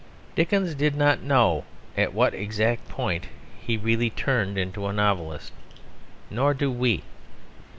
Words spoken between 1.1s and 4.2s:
know at what exact point he really